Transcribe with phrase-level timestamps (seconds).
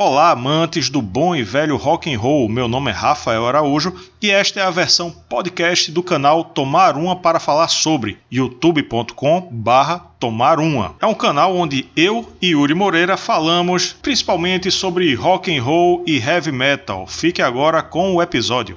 [0.00, 2.48] Olá, amantes do bom e velho rock and roll.
[2.48, 7.16] Meu nome é Rafael Araújo e esta é a versão podcast do canal Tomar Uma
[7.16, 10.94] para falar sobre youtube.com/barra Tomar Uma.
[11.00, 16.18] É um canal onde eu e Yuri Moreira falamos principalmente sobre rock and roll e
[16.18, 17.04] heavy metal.
[17.04, 18.76] Fique agora com o episódio.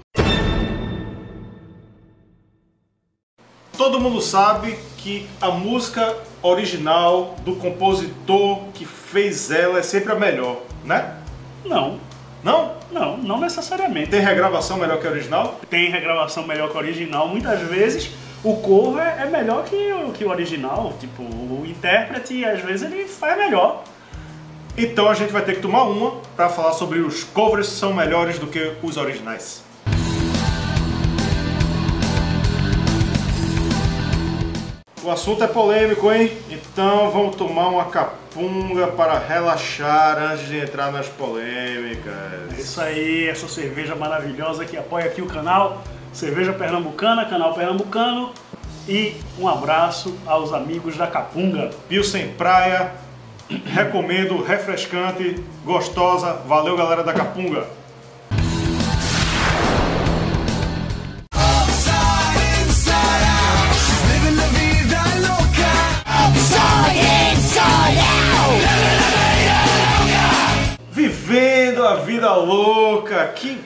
[3.78, 10.16] Todo mundo sabe que a música original do compositor que fez ela é sempre a
[10.16, 11.18] melhor né?
[11.66, 12.00] Não.
[12.44, 12.74] Não?
[12.92, 14.10] Não, não necessariamente.
[14.10, 15.60] Tem regravação melhor que a original?
[15.70, 17.28] Tem regravação melhor que a original.
[17.28, 18.12] Muitas vezes
[18.44, 20.94] o cover é melhor que o, que o original.
[21.00, 23.84] Tipo, o intérprete, às vezes, ele faz melhor.
[24.78, 27.94] Então a gente vai ter que tomar uma para falar sobre os covers que são
[27.94, 29.64] melhores do que os originais.
[35.04, 36.32] O assunto é polêmico, hein?
[36.72, 42.14] Então vamos tomar uma capunga para relaxar antes de entrar nas polêmicas.
[42.58, 45.84] É isso aí, essa cerveja maravilhosa que apoia aqui o canal.
[46.14, 48.32] Cerveja Pernambucana, canal Pernambucano.
[48.88, 51.72] E um abraço aos amigos da Capunga.
[51.90, 52.94] Pilsen Praia,
[53.66, 56.34] recomendo, refrescante, gostosa.
[56.48, 57.68] Valeu, galera da Capunga.
[72.32, 73.28] Vivendo a vida louca.
[73.36, 73.60] Que...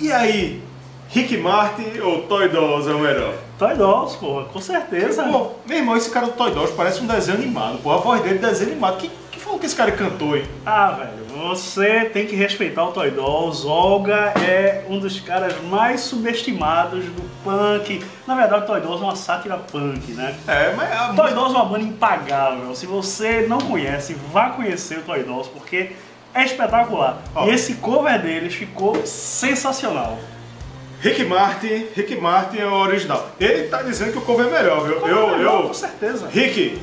[0.00, 0.62] E aí?
[1.08, 3.34] Rick Martin ou Toy Dolls é o melhor?
[3.58, 5.24] Toy Dolls, porra, com certeza.
[5.24, 7.92] Pô, meu irmão, esse cara do Toy Dolls parece um desenho animado, pô.
[7.92, 8.96] A voz dele é desenho animado.
[8.96, 10.44] Que, que falou que esse cara cantou, hein?
[10.64, 13.66] Ah, velho, você tem que respeitar o Toy Dolls.
[13.66, 18.02] Olga é um dos caras mais subestimados do punk.
[18.26, 20.34] Na verdade, o Toy Dolls é uma sátira punk, né?
[20.48, 20.90] É, mas...
[20.90, 21.12] A...
[21.12, 22.74] Toy Dolls é uma banda impagável.
[22.74, 25.92] Se você não conhece, vá conhecer o Toy Dolls, porque
[26.34, 27.22] é espetacular.
[27.34, 27.46] Ó.
[27.46, 30.18] E esse cover deles ficou sensacional.
[31.00, 33.30] Rick Martin, Rick Martin é o original.
[33.40, 35.06] Ele tá dizendo que o cover é melhor, viu?
[35.06, 36.28] Eu, é melhor, eu, com certeza.
[36.28, 36.80] Rick,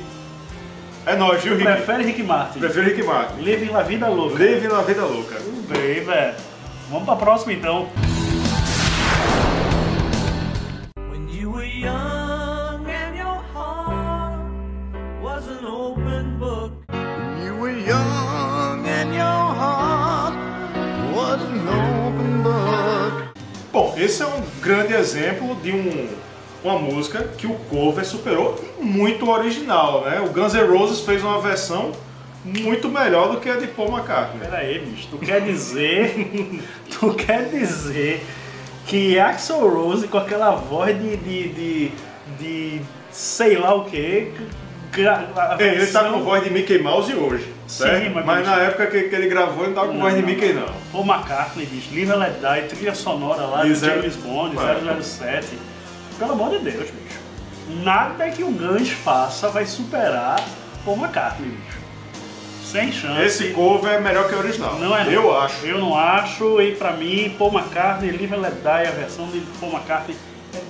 [1.06, 1.64] é nóis, viu, Rick?
[1.64, 2.58] Prefere Rick Martin.
[2.58, 3.40] Prefiro Rick Martin.
[3.40, 4.36] Living na vida louca.
[4.36, 5.36] Living na vida louca.
[5.36, 6.34] Tudo bem, velho.
[6.90, 7.88] Vamos pra próxima então.
[24.00, 26.08] Esse é um grande exemplo de um,
[26.64, 30.20] uma música que o cover superou muito o original, né?
[30.20, 31.92] O Guns N' Roses fez uma versão
[32.44, 34.40] muito melhor do que a de Paul McCartney.
[34.40, 36.14] Pera aí, bicho, tu quer dizer,
[36.98, 38.24] tu quer dizer
[38.86, 41.92] que Axel Rose com aquela voz de, de, de,
[42.38, 42.80] de
[43.10, 44.32] sei lá o que,
[44.92, 45.58] versão...
[45.60, 47.59] Ele tá com voz de Mickey Mouse hoje.
[47.70, 48.02] Certo?
[48.02, 50.22] Sim, mas, mas na época que, que, ele gravou, ele não tava com voz de
[50.22, 50.66] Mickey, não.
[50.90, 54.56] Paul McCartney, bicho, Live Let Die, trilha sonora lá de James Bond,
[55.00, 55.46] 007.
[56.18, 57.20] Pelo amor de Deus, bicho.
[57.84, 60.44] Nada que o Guns faça vai superar
[60.84, 61.78] Paul McCartney, bicho.
[62.64, 63.22] Sem chance.
[63.22, 64.76] Esse cover é melhor que o original.
[64.80, 65.04] Não é?
[65.04, 65.12] Não.
[65.12, 65.64] Eu acho.
[65.64, 69.72] Eu não acho, e pra mim, Paul McCartney, Live Let Die, a versão de Paul
[69.72, 70.16] McCartney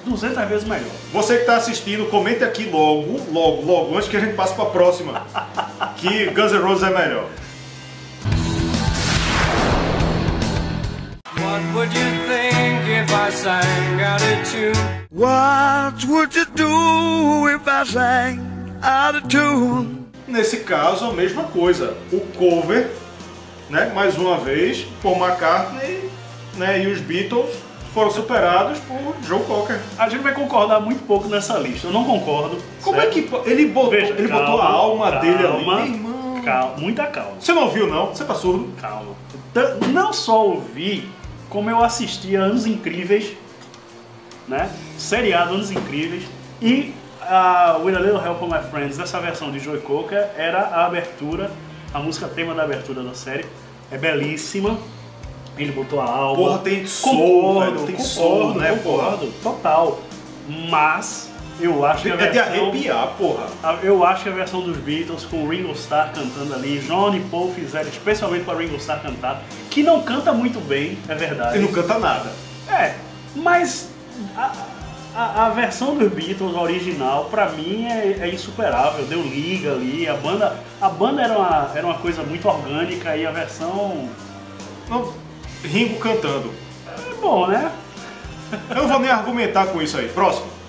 [0.04, 0.90] 200 vezes melhor.
[1.12, 4.64] Você que está assistindo, comente aqui logo, logo, logo, antes que a gente passe para
[4.64, 5.26] a próxima,
[5.96, 7.28] que Guns N' Roses é melhor.
[11.38, 15.00] What would you think if I sang out of tune?
[15.10, 18.40] What would you do if I sang
[18.82, 20.06] out of tune?
[20.26, 21.96] Nesse caso, a mesma coisa.
[22.12, 22.90] O cover,
[23.68, 26.10] né, mais uma vez, Paul McCartney
[26.56, 27.50] né, e os Beatles
[27.92, 29.80] foram superados por Joe Cocker.
[29.98, 31.88] A gente vai concordar muito pouco nessa lista.
[31.88, 32.58] Eu não concordo.
[32.82, 33.18] Como é certo?
[33.18, 35.90] é que ele botou, Veja, ele calma, botou a alma calma, dele ali?
[35.90, 36.42] Irmão.
[36.44, 37.32] Calma, muita calma.
[37.38, 38.06] Você não ouviu não?
[38.06, 38.72] Você tá surdo?
[38.80, 39.14] Calma.
[39.92, 41.08] Não só ouvi,
[41.48, 43.32] como eu assisti a Anos Incríveis,
[44.46, 44.70] né?
[44.96, 46.24] Seriado Anos Incríveis
[46.62, 50.60] e a With a Little Help of My Friends, dessa versão de Joe Cocker, era
[50.60, 51.50] a abertura,
[51.92, 53.44] a música tema da abertura da série.
[53.90, 54.78] É belíssima
[55.62, 56.36] ele botou a alma.
[56.36, 59.32] Porra, tem soul, velho, tem soul, né, concordo, porra?
[59.42, 60.00] Total.
[60.68, 61.30] Mas
[61.60, 62.42] eu acho que a versão...
[62.42, 63.46] É de arrepiar, porra.
[63.82, 67.20] Eu acho que a versão dos Beatles com o Ringo Starr cantando ali, John e
[67.20, 71.58] Paul fizeram especialmente para Ringo Starr cantar, que não canta muito bem, é verdade.
[71.58, 72.32] E não canta nada.
[72.68, 72.94] É,
[73.36, 73.90] mas
[74.36, 74.52] a,
[75.14, 79.04] a, a versão dos Beatles original, pra mim, é, é, insuperável.
[79.04, 83.26] Deu liga ali, a banda, a banda era, uma, era uma coisa muito orgânica e
[83.26, 84.08] a versão...
[84.88, 85.12] Não,
[85.62, 86.52] Ringo cantando.
[86.86, 87.72] É bom, né?
[88.70, 90.08] Eu não vou nem argumentar com isso aí.
[90.08, 90.60] Próximo.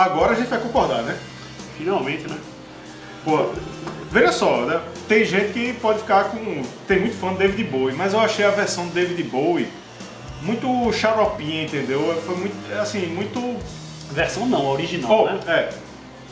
[0.00, 1.14] Agora a gente vai concordar, né?
[1.76, 2.38] Finalmente, né?
[3.22, 3.52] Pô,
[4.12, 4.80] I só, né?
[5.08, 6.62] Tem gente que pode ficar com.
[6.88, 9.68] Tem muito fã do David Bowie, mas eu achei a versão do David Bowie
[10.42, 12.20] muito xaropinha, entendeu?
[12.26, 12.54] Foi muito.
[12.80, 13.56] Assim, muito.
[14.12, 15.40] Versão não, a original, Oh, né?
[15.46, 15.68] é.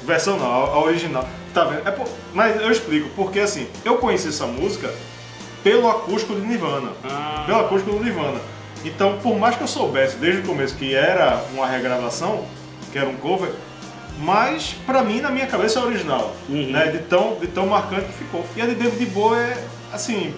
[0.05, 1.29] Versão não, a a original.
[1.55, 1.87] Tá vendo?
[1.87, 4.93] É por- Mas eu explico, porque assim, eu conheci essa música
[5.63, 6.91] pelo acústico do Nirvana.
[7.05, 7.45] Ah.
[7.47, 8.41] Pelo acústico do Nirvana.
[8.85, 12.45] Então, por mais que eu soubesse desde o começo que era uma regravação,
[12.93, 13.51] que era um cover,
[14.19, 16.35] mas pra mim, na minha cabeça, é original.
[16.49, 16.71] Uhum.
[16.71, 16.89] Né?
[16.89, 18.45] De, tão, de tão marcante que ficou.
[18.57, 20.35] E a de David Bowie é, assim...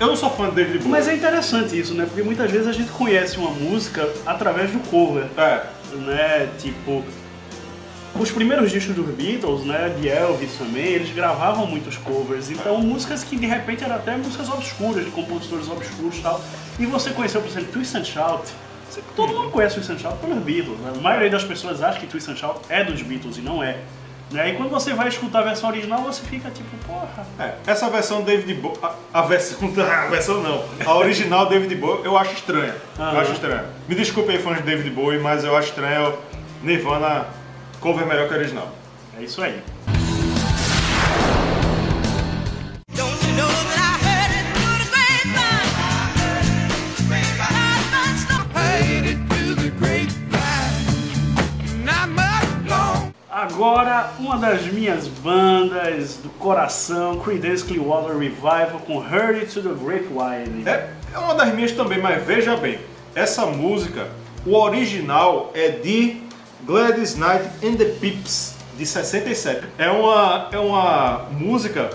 [0.00, 0.90] Eu não sou fã de David Bowie.
[0.92, 2.04] Mas é interessante isso, né?
[2.06, 5.66] Porque muitas vezes a gente conhece uma música através do cover, É,
[5.96, 6.48] né?
[6.58, 7.02] Tipo,
[8.16, 9.94] os primeiros discos dos Beatles, né?
[10.00, 12.48] De Elvis também, eles gravavam muitos covers.
[12.48, 16.40] Então, músicas que de repente eram até músicas obscuras, de compositores obscuros e tal.
[16.78, 18.48] E você conheceu, por exemplo, Twist and Shout.
[19.14, 20.92] Todo mundo conhece Twist and Shout pelos Beatles, né?
[20.96, 23.78] A maioria das pessoas acha que Twist and Shout é dos Beatles e não é.
[24.30, 24.50] Né?
[24.50, 27.26] E quando você vai escutar a versão original, você fica tipo, porra.
[27.38, 32.04] É, essa versão David Bowie, a, a versão, a versão não, a original David Bowie
[32.04, 32.74] eu acho estranha.
[32.98, 33.20] Eu Aham.
[33.20, 33.64] acho estranha.
[33.88, 36.18] Me desculpe aí fãs de David Bowie, mas eu acho estranho
[36.62, 37.26] Nirvana
[37.80, 38.68] cover melhor que a original.
[39.18, 39.62] É isso aí.
[53.40, 60.68] Agora, uma das minhas bandas do coração, Creedence Clearwater Revival com Hurry to the Grapevine.
[60.68, 62.80] É, é uma das minhas também, mas veja bem,
[63.14, 64.08] essa música,
[64.44, 66.20] o original é de
[66.64, 69.68] Gladys Knight and the Pips, de 67.
[69.78, 71.90] É uma, é uma música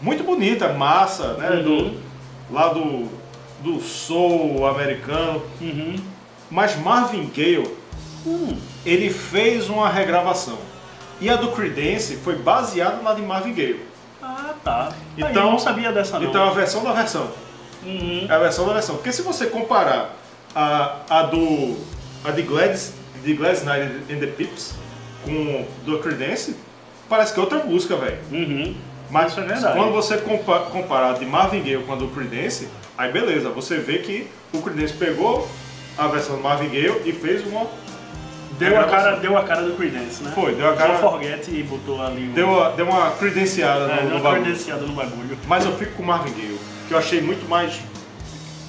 [0.00, 1.50] muito bonita, massa, né?
[1.50, 1.62] Uhum.
[1.64, 2.00] Do,
[2.50, 3.10] lá do,
[3.60, 5.42] do soul americano.
[5.60, 5.96] Uhum.
[6.50, 7.62] Mas Marvin Gaye,
[8.24, 10.58] Hum, ele fez uma regravação.
[11.20, 13.80] E a do Creedence foi baseada na de Marvin Gaye.
[14.22, 14.92] Ah, tá.
[15.16, 16.28] Então- eu não sabia dessa não.
[16.28, 17.30] Então é a versão da versão.
[17.84, 18.26] Uhum.
[18.28, 18.96] É a versão da versão.
[18.96, 20.16] Porque se você comparar
[20.54, 21.76] a, a do.
[22.24, 22.92] a de Gladys,
[23.24, 24.74] de Gladys Knight and the Pips
[25.24, 26.56] com do Creedence,
[27.08, 28.18] parece que é outra música, velho.
[28.30, 28.74] Uhum.
[29.10, 33.12] Mas é quando você compa comparar a de Marvin Gaye com a do Creedence, aí
[33.12, 35.46] beleza, você vê que o Creedence pegou
[35.98, 37.66] a versão do Marvin Gaye e fez uma.
[38.58, 39.04] Deu a, regravação.
[39.10, 40.32] cara, deu a cara do Creedence, né?
[40.34, 42.32] Foi, deu a cara- Don't Forget e botou ali um...
[42.32, 44.42] Deu, a- deu uma credenciada é, no, deu no uma bagulho.
[44.44, 45.38] credenciada no bagulho.
[45.48, 47.80] Mas eu fico com o Marvin Gaye, que eu achei muito mais.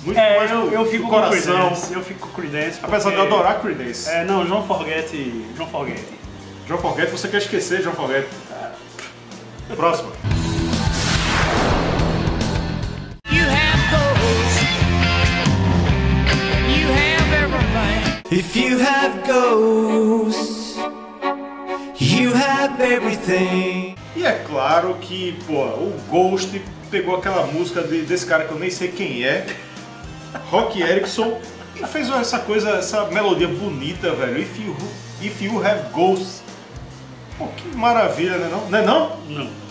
[0.03, 1.31] Muito É, mais eu, eu fico com coração.
[1.55, 1.93] Creedence.
[1.93, 4.09] Eu fico com Creedence Apesar de porque- eu adorar Creedence.
[4.09, 5.09] É, não, Don't Forget...
[5.57, 5.99] Don't Forget.
[6.67, 8.25] João Forget, você quer esquecer João Forget.
[9.75, 10.11] Próximo.
[16.89, 18.37] Have everything.
[18.37, 18.55] If
[24.53, 26.61] claro que, pô, o Ghost
[26.91, 29.45] pegou aquela música de- desse cara que eu nem sei quem é,
[30.51, 31.39] Rock Erickson,
[31.75, 34.39] e fez essa coisa, essa melodia bonita, velho.
[34.39, 34.75] If you,
[35.21, 36.43] if you have ghosts.
[37.37, 38.69] Pô, que maravilha, né não?
[38.69, 39.17] Não é não?
[39.27, 39.62] Não.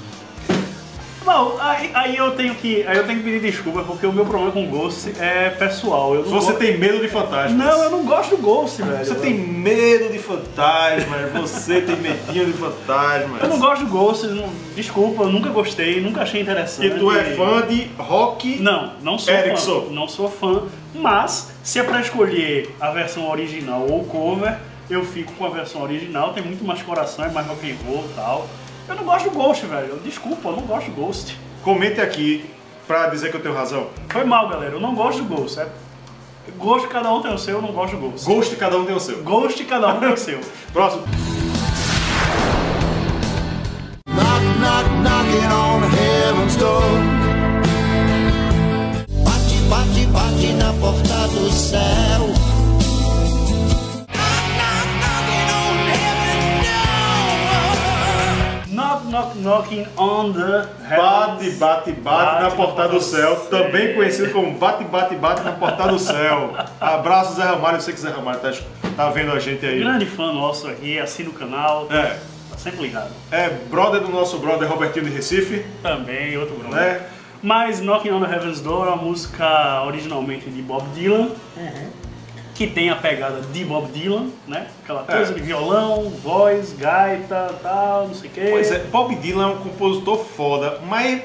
[1.25, 4.25] Bom, aí, aí eu tenho que aí eu tenho que pedir desculpa porque o meu
[4.27, 6.15] problema com Ghost é pessoal.
[6.17, 7.53] Eu Você go- tem medo de fantasmas.
[7.53, 9.05] Não, eu não gosto do Ghost, velho.
[9.05, 13.41] Você tem medo de fantasmas, você tem medinho de fantasmas.
[13.43, 16.87] Eu não gosto do Ghost, não- desculpa, eu nunca gostei, nunca achei interessante.
[16.89, 18.61] E tu é fã de rock?
[18.61, 19.83] Não, não sou Erickson.
[19.83, 19.93] fã.
[19.93, 20.63] Não sou fã,
[20.95, 24.57] mas se é pra escolher a versão original ou cover,
[24.91, 28.05] eu fico com a versão original, tem muito mais coração, é mais rock and roll
[28.11, 28.49] e tal.
[28.89, 30.01] Eu não gosto do Ghost, velho.
[30.05, 31.39] Desculpa, eu não gosto do Ghost.
[31.63, 32.51] Comente aqui
[32.87, 33.89] pra dizer que eu tenho razão.
[34.09, 34.75] Foi mal, galera.
[34.75, 35.61] Eu não gosto do Ghost.
[35.61, 35.69] É...
[36.59, 38.27] Gosto cada um tem o seu, eu não gosto do Ghost.
[38.27, 39.23] Ghost, cada um tem o seu.
[39.23, 40.41] Ghost cada um tem o seu.
[40.73, 41.05] Próximo.
[59.63, 61.59] Knocking on the Bate, heavens.
[61.59, 65.99] bate, bate, na porta do céu, também conhecido como bate, bate, bate na porta do
[65.99, 66.55] céu.
[66.81, 68.53] Abraço, Zé Ramalho, eu sei que Zé Ramalho tá,
[68.97, 69.81] tá vendo a gente aí.
[69.81, 71.87] Grande fã nosso aqui, assina o canal.
[71.91, 72.19] É,
[72.51, 73.11] Tá sempre ligado.
[73.31, 76.79] é brother do nosso brother Robertinho de Recife, Também, outro brother.
[76.79, 77.01] né?
[77.43, 81.31] Mas Knocking on the Heaven's Door é uma música originalmente de Bob Dylan,
[82.67, 84.69] que tem a pegada de Bob Dylan, né?
[84.85, 85.35] Aquela coisa É.
[85.35, 88.49] de violão, voz, gaita, tal, não sei o quê.
[88.51, 91.23] Pois é, Bob Dylan é um compositor foda, mas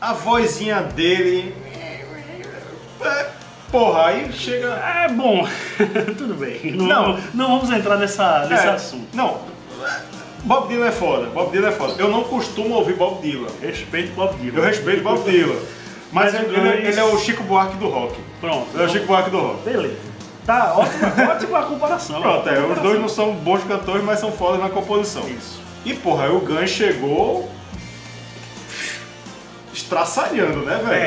[0.00, 1.54] a vozinha dele.
[3.02, 3.26] é,
[3.70, 4.68] porra, aí chega.
[4.74, 5.46] É bom,
[6.18, 6.72] tudo bem.
[6.72, 7.18] Não, Não.
[7.34, 9.06] Não, vamos entrar nessa, nesse É, assunto.
[9.14, 9.38] Não.
[10.44, 11.94] Bob Dylan é foda, Bob Dylan é foda.
[11.98, 13.48] Eu não costumo ouvir Bob Dylan.
[13.62, 14.58] Respeito Bob Dylan.
[14.58, 15.56] Eu respeito Bob Dylan.
[16.12, 18.14] Mas Mas ele, Guns- ele é o Chico Buarque do rock.
[18.40, 18.66] Pronto.
[18.74, 19.62] Ele é o Chico Buarque do rock.
[19.64, 19.96] Beleza.
[20.46, 22.20] Tá, ótima, ótima comparação.
[22.20, 25.22] Pronto, é, os dois não são bons cantores, mas são fodas na composição.
[25.28, 25.60] Isso.
[25.84, 27.48] E porra, aí o Guns chegou
[29.72, 30.94] estraçalhando, né, velho?
[30.94, 31.06] É,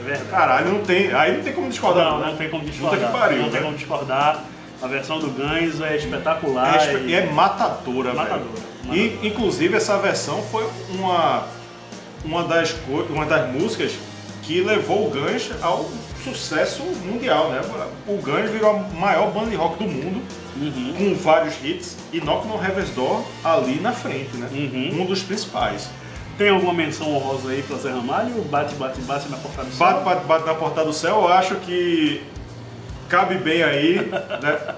[0.00, 0.30] é verdade.
[0.30, 1.12] Caralho, não tem.
[1.12, 2.04] Aí não tem como discordar.
[2.10, 2.26] Não, né?
[2.28, 3.06] não tem como Puta discordar.
[3.12, 3.66] que pariu, não tem né?
[3.66, 4.44] como discordar.
[4.82, 6.76] A versão do Guns é espetacular.
[6.76, 8.44] É, e- é matadora, Matadora,
[8.84, 8.94] velho.
[9.22, 11.44] E, inclusive, essa versão foi uma,
[12.24, 13.92] uma, das, co- uma das músicas
[14.42, 15.86] que levou o Guns ao
[16.34, 17.60] sucesso mundial, né?
[18.06, 20.22] O Guns virou a maior banda de rock do mundo,
[20.56, 20.94] Uhum.
[20.96, 24.48] com vários hits, e Knock no Heaven's Door ali na frente, né?
[24.50, 25.02] Uhum.
[25.02, 25.90] Um dos principais.
[26.38, 28.42] Tem alguma menção honrosa aí pra Zé Ramalho?
[28.44, 29.86] Bate, bate, bate na portada do céu?
[29.86, 32.22] Bate, bate, bate na portada do céu, eu acho que
[33.08, 33.96] cabe bem aí,
[34.42, 34.74] né?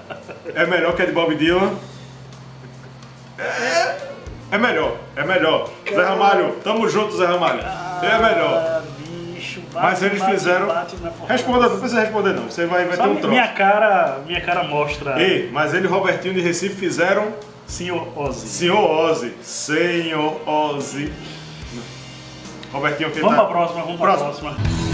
[0.53, 1.73] É melhor que a de Bob Dylan.
[3.37, 3.97] É,
[4.51, 5.69] é melhor, é melhor.
[5.89, 7.61] Zé Ramalho, tamo junto, Zé Ramalho.
[7.61, 8.78] É melhor.
[9.73, 10.67] Bate, Mas eles bate, fizeram.
[10.67, 10.95] bate
[11.27, 12.43] Responda, não precisa responder não.
[12.45, 13.27] Você vai, vai Só ter um troço.
[13.29, 17.33] minha cara, minha cara mostra Ei, mas ele e Robertinho de Recife fizeram
[17.67, 18.47] Senhor Ozzy.
[18.47, 19.33] Senhor Ozzy.
[19.43, 21.13] Senhor Ozzy.
[22.73, 23.43] Robertinho, quem Vamos tá?
[23.45, 24.49] pra próxima, vamos pra Próximo.
[24.51, 24.88] próxima.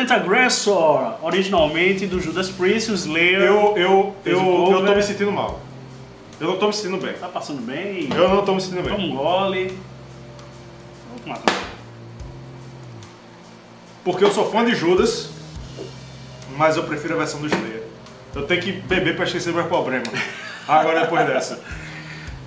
[0.00, 3.40] Dissident Aggressor, originalmente do Judas Priest, o Slayer.
[3.40, 5.60] Eu, eu, eu, eu tô me sentindo mal.
[6.40, 7.12] Eu não tô me sentindo bem.
[7.14, 8.08] Tá passando bem?
[8.14, 9.12] Eu não tô me sentindo Toma bem.
[9.12, 9.78] um gole.
[11.08, 11.54] Vamos matar.
[14.02, 15.30] Porque eu sou fã de Judas,
[16.56, 17.82] mas eu prefiro a versão do Slayer.
[18.34, 20.08] Eu tenho que beber pra esquecer meus problemas.
[20.66, 21.60] Agora depois dessa.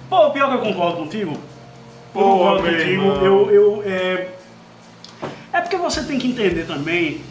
[0.09, 1.37] Pô, pior que eu concordo contigo.
[2.11, 2.89] Pô, eu concordo meu contigo.
[2.89, 3.23] irmão.
[3.23, 4.29] Eu, eu, é...
[5.51, 7.21] é porque você tem que entender também.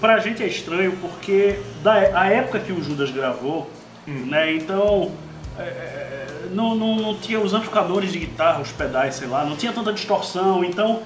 [0.00, 3.70] Pra gente é estranho porque da a época que o Judas gravou,
[4.06, 4.26] Hum.
[4.26, 4.52] né?
[4.54, 5.12] Então
[5.58, 9.56] é, é, não, não, não tinha os amplificadores de guitarra, os pedais, sei lá, não
[9.56, 10.62] tinha tanta distorção.
[10.62, 11.00] Então,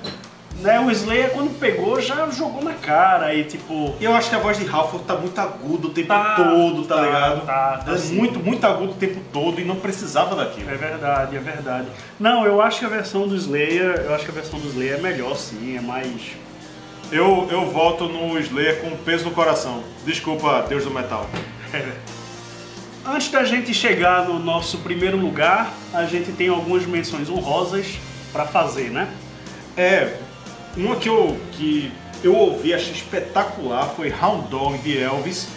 [0.61, 0.81] né?
[0.81, 4.59] O Slayer quando pegou já jogou na cara e tipo eu acho que a voz
[4.59, 7.47] de Halford tá muito aguda o tempo Tá, todo, tá, tá, ligado?
[7.47, 8.17] tá, tá é sim.
[8.17, 10.69] muito, muito agudo o tempo todo e não precisava daquilo.
[10.71, 11.87] É verdade, é verdade.
[12.19, 14.95] Não, eu acho que a versão do Slayer, eu acho que a versão do Slayer
[14.95, 16.11] é melhor sim, é mais.
[17.11, 19.83] Eu, eu volto no Slayer com peso no coração.
[20.05, 21.27] Desculpa, Deus do Metal.
[23.05, 27.99] Antes da gente chegar no nosso primeiro lugar, a gente tem algumas menções honrosas
[28.31, 29.09] pra fazer, né?
[29.75, 30.17] É,
[30.77, 31.91] uma que eu, que
[32.23, 35.49] eu ouvi, achei espetacular, foi Hound Dog de Elvis.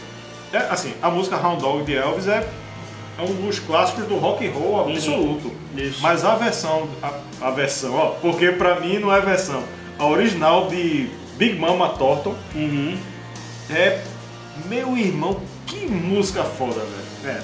[0.53, 2.47] É, assim, a música Hound Dog de Elvis é,
[3.19, 5.51] é um dos clássicos do rock and roll absoluto.
[5.75, 6.01] Isso.
[6.01, 9.61] Mas a versão, a, a versão, ó, porque pra mim não é versão,
[9.99, 11.09] a original de
[11.41, 12.95] Big Mama Thornton Uhum.
[13.71, 13.99] é,
[14.67, 17.35] meu irmão, que música foda, velho.
[17.35, 17.41] É.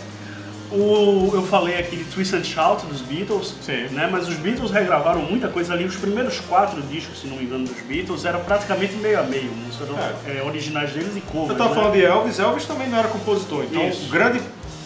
[0.72, 3.88] O, eu falei aqui de Twist and Shout dos Beatles, Sim.
[3.92, 4.08] né?
[4.12, 5.84] Mas os Beatles regravaram muita coisa ali.
[5.86, 9.50] Os primeiros quatro discos, se não me engano, dos Beatles eram praticamente meio a meio.
[9.52, 9.88] Músicas
[10.28, 10.38] É.
[10.38, 11.50] é, originais deles e covers.
[11.50, 11.76] Eu tava né?
[11.76, 14.08] falando de Elvis, Elvis também não era compositor, então Isso.
[14.12, 14.42] grande,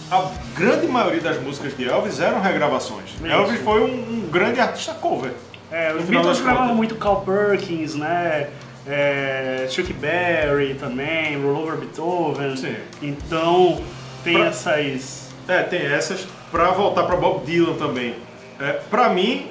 [0.10, 3.10] a grande maioria das músicas de Elvis eram regravações.
[3.16, 3.26] Isso.
[3.26, 3.88] Elvis foi um,
[4.24, 5.34] um grande artista cover.
[5.70, 8.48] É, os Beatles gravavam muito Carl Perkins, né?
[8.88, 12.56] É, Chuck Berry também, Roll Over Beethoven.
[12.58, 12.76] Sim.
[13.02, 13.82] Então
[14.24, 15.30] tem Pra- essas.
[15.48, 16.26] É, tem essas.
[16.52, 18.16] Pra voltar pra Bob Dylan também.
[18.60, 19.48] É, pra mim,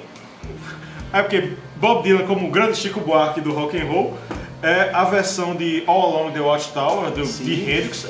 [1.13, 4.17] é porque Bob Dylan, como o grande Chico Buarque do rock and roll,
[4.61, 7.43] é a versão de All Along the Watchtower do, Sim.
[7.45, 8.07] de Hendrix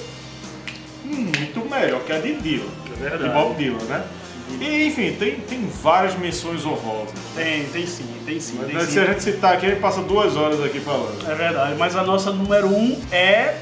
[1.05, 2.65] muito melhor que a de Dylan.
[2.95, 3.23] É verdade.
[3.23, 4.03] De Bob Dylan, né?
[4.59, 7.13] E, enfim, tem, tem várias menções honrosas.
[7.35, 8.57] Tem, tem sim, tem sim.
[8.57, 8.91] tem Mas sim.
[8.93, 11.29] se a gente citar aqui, a gente passa duas horas aqui falando.
[11.29, 13.57] É verdade, mas a nossa número um é.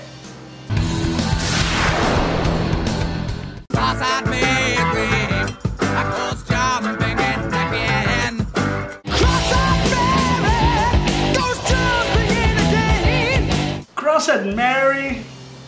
[13.96, 15.22] Crossed Mary,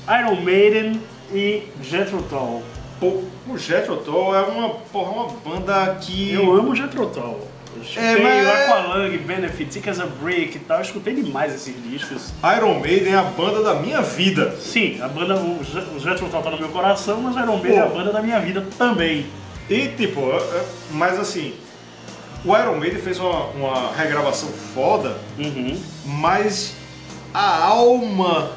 [0.09, 1.01] Iron Maiden
[1.33, 2.63] e Jethro Tull.
[3.45, 6.33] Pô, o Jethro Tull é uma, porra, uma banda que...
[6.33, 7.47] Eu amo Jethro Tull.
[7.75, 10.77] Eu escutei É, mas- Aqualung, Benefit, Thick as a Brick e tal.
[10.77, 12.31] Eu escutei demais esses discos.
[12.57, 14.55] Iron Maiden é a banda da minha vida.
[14.59, 17.79] Sim, a banda, o Je- o Jethro Tull tá no meu coração, mas Iron Maiden
[17.79, 17.95] é a Pô.
[17.95, 19.25] banda da minha vida também.
[19.69, 21.53] E, tipo, é- é- mas assim,
[22.45, 25.79] o Iron Maiden fez uma, uma regravação foda, Uhum.
[26.05, 26.75] mas
[27.33, 28.51] a alma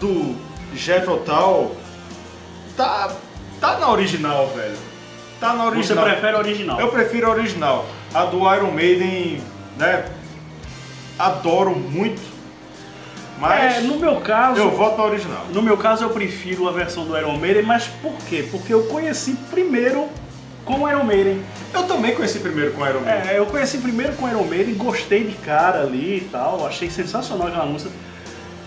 [0.00, 0.34] do
[0.74, 1.76] Jethro Tull
[2.76, 3.10] tá,
[3.60, 4.76] tá na original, velho.
[5.40, 6.04] tá na Você original.
[6.04, 6.80] prefere a original?
[6.80, 7.86] Eu prefiro a original.
[8.14, 9.40] A do Iron Maiden,
[9.76, 10.04] né?
[11.18, 12.20] Adoro muito.
[13.38, 15.44] Mas É, no meu caso, eu voto na original.
[15.52, 18.46] no meu caso eu prefiro a versão do Iron Maiden, mas por quê?
[18.50, 20.08] Porque eu conheci primeiro
[20.64, 21.42] com o Iron Maiden.
[21.74, 23.30] Eu também conheci primeiro com Iron Maiden.
[23.30, 26.90] É, eu conheci primeiro com o Iron Maiden, gostei de cara ali e tal, achei
[26.90, 27.90] sensacional aquela música.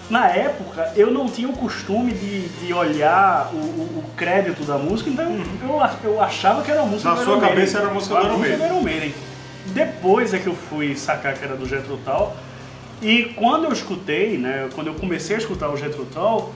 [0.09, 4.75] Na época, eu não tinha o costume de, de olhar o, o- o crédito da
[4.77, 5.25] música, então
[5.61, 7.55] eu, a- eu achava que era uma música Na do sua Iron Maiden.
[7.57, 8.67] cabeça era a música do Iron música Maiden.
[8.67, 9.13] do Iron Maiden.
[9.67, 12.33] Depois é que eu fui sacar que era do Jethro Tull,
[13.03, 16.51] e quando eu escutei, né, quando eu comecei a escutar o Jethro Tull,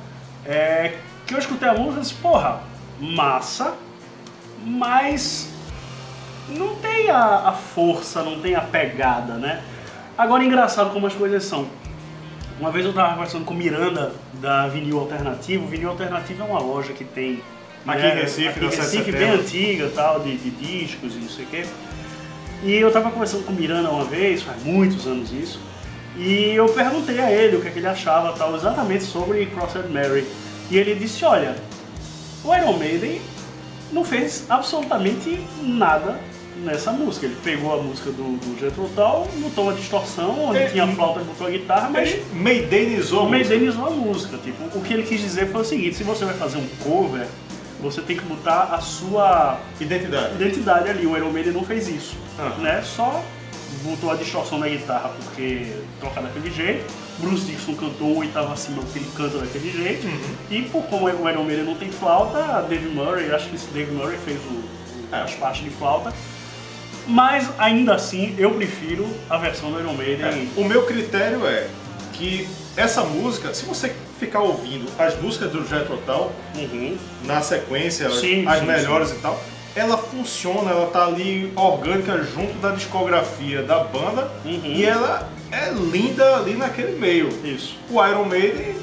[0.45, 0.93] é,
[1.27, 2.62] que eu escutei a música, eu disse, porra,
[3.00, 3.74] massa,
[4.65, 5.50] mas
[6.50, 9.62] não tem a, a força, não tem a pegada, né?
[10.17, 11.67] Agora, engraçado como as coisas são.
[12.63, 15.67] Uma vez eu tava conversando com Miranda da Vinil Alternativo.
[15.67, 17.43] Vinil Alternativo é uma loja que tem
[17.86, 21.13] Aqui né, em Recife, aqui em 7 de Recife bem antiga, tal, de, de discos
[21.13, 21.65] e não sei o quê.
[22.63, 25.60] E eu tava conversando com o Miranda uma vez, faz muitos anos isso.
[26.15, 29.89] E eu perguntei a ele o que, é que ele achava tal, exatamente sobre Crossed
[29.89, 30.25] Mary.
[30.72, 31.58] E ele disse, olha,
[32.46, 33.20] o Iron Maiden
[33.91, 36.17] não fez absolutamente nada
[36.63, 37.25] nessa música.
[37.25, 41.22] Ele pegou a música do, do Jethro Tull, botou uma distorção, onde Ele- tinha flauta
[41.22, 43.29] e botou a guitarra, mas Ele maidenizou a.
[43.29, 44.38] Maidenizou a música.
[44.38, 47.27] Tipo, o que ele quis dizer foi o seguinte, se você vai fazer um cover,
[47.82, 50.36] você tem que botar a sua Identidade.
[50.36, 51.05] identidade ali.
[51.05, 52.55] O Iron Maiden não fez isso, Ah.
[52.60, 52.82] né?
[52.84, 53.22] Só
[53.84, 55.67] botou a distorção na guitarra porque
[56.00, 56.86] toca daquele jeito.
[57.20, 60.08] Bruce Dixon cantou uma oitava acima porque ele canta daquele jeito.
[60.08, 60.20] Uhum.
[60.50, 63.67] E por como o Iron Maiden não tem flauta, a Dave Murray, acho que esse
[63.67, 64.63] Dave Murray fez o-
[65.15, 65.22] É.
[65.22, 66.12] as partes de flauta.
[67.07, 70.25] Mas ainda assim, eu prefiro a versão do Iron Maiden.
[70.25, 71.67] É, O meu critério é
[72.13, 76.97] que essa música, se você ficar ouvindo as músicas do Jethro Tull Uhum.
[77.25, 79.39] na sequência, as- Sim, as sim, melhores e tal,
[79.75, 84.62] ela funciona, ela tá ali orgânica junto da discografia da banda Uhum.
[84.63, 87.30] e ela é linda ali naquele meio.
[87.43, 87.75] Isso.
[87.89, 88.75] O Iron Maiden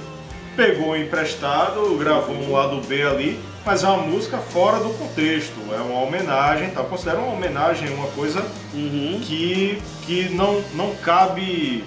[0.57, 5.81] pegou emprestado, gravou um lado B ali, mas é uma música fora do contexto, é
[5.81, 6.81] uma homenagem, tá?
[6.81, 8.40] Eu considero uma homenagem, uma coisa
[8.73, 9.20] Uhum.
[9.23, 11.85] que, que não, não cabe,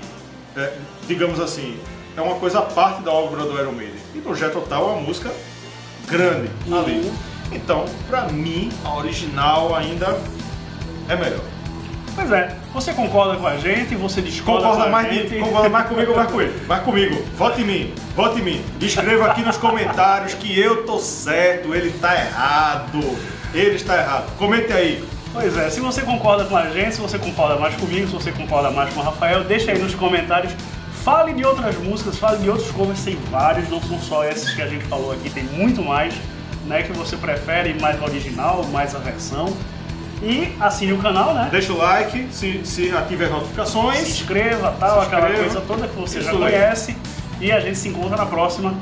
[0.56, 0.74] é,
[1.08, 1.78] digamos assim,
[2.16, 3.96] é uma coisa à parte da obra do Iron Maiden.
[4.14, 5.32] E no Jet Total é uma música
[6.08, 7.02] grande ali.
[7.06, 7.14] Uhum.
[7.52, 10.20] Então, pra mim, a original ainda
[11.10, 11.53] é melhor.
[12.16, 15.30] Pois é, você concorda com a gente, você discorda Concorda com a mais, gente.
[15.30, 16.66] de, concorda mais comigo ou mais com ele?
[16.68, 17.26] Mais comigo.
[17.36, 17.94] Vote em mim.
[18.16, 18.66] Vote em mim.
[18.80, 23.00] Escreva aqui nos comentários que eu tô certo, ele tá errado.
[23.54, 24.38] Ele está errado.
[24.38, 25.04] Comente aí.
[25.34, 28.32] Pois é, se você concorda com a gente, se você concorda mais comigo, se você
[28.32, 30.54] concorda mais com o Rafael, deixa aí nos comentários.
[31.04, 34.62] Fale de outras músicas, fale de outros covers, tem vários, não são só esses que
[34.62, 36.14] a gente falou aqui, tem muito mais,
[36.66, 39.52] né, que você prefere, mais original, mais a versão.
[40.24, 41.50] E assine o canal, né?
[41.52, 44.08] Deixa o like, se, se ative as Se notificações.
[44.08, 45.44] inscreva, tal, Se aquela inscreva.
[45.54, 46.38] coisa toda que você Isso já aí.
[46.38, 46.98] conhece.
[47.42, 48.74] E a gente se encontra na próxima.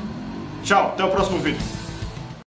[0.62, 1.60] Tchau, até o próximo vídeo.